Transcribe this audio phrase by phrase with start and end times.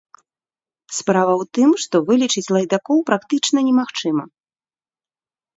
[0.99, 4.23] Справа ў тым, што вылічыць лайдакоў практычна немагчыма.